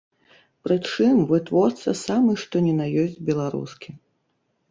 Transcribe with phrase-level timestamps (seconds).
[0.67, 3.89] Прычым, вытворца самы што ні на ёсць беларускі.